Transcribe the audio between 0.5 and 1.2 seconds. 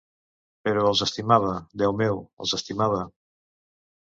Però els